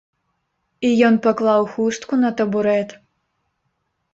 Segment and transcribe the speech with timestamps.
[0.87, 2.89] І ён паклаў хустку на табурэт.